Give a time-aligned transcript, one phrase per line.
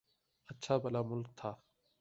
[0.49, 1.51] اچھا بھلا ملک تھا۔